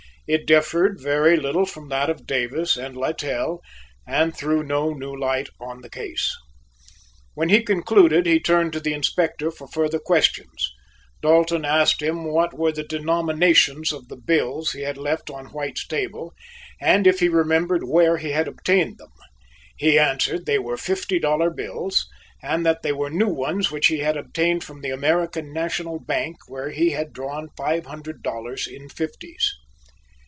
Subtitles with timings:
[0.27, 3.59] It differed very little from that of Davis and Littell
[4.07, 6.33] and threw no new light on the case.
[7.33, 10.71] When he concluded he turned to the Inspector for further questions.
[11.21, 15.85] Dalton asked him what were the denominations of the bills he had left on White's
[15.85, 16.33] table
[16.79, 19.11] and if he remembered where he had obtained them.
[19.75, 22.07] He answered they were fifty dollar bills
[22.41, 26.37] and that they were new ones which he had obtained from the American National Bank
[26.47, 29.51] where he had drawn five hundred dollars in fifties.